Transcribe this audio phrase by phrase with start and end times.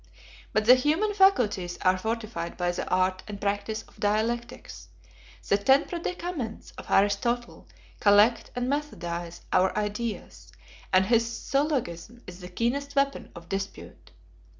[0.51, 4.87] But the human faculties are fortified by the art and practice of dialectics;
[5.47, 7.67] the ten predicaments of Aristotle
[7.99, 10.51] collect and methodize our ideas,
[10.89, 14.09] 59 and his syllogism is the keenest weapon of dispute.